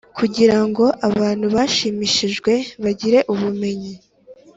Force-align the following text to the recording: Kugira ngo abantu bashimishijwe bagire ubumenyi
Kugira 0.17 0.57
ngo 0.67 0.85
abantu 1.09 1.45
bashimishijwe 1.55 2.53
bagire 2.83 3.19
ubumenyi 3.33 3.93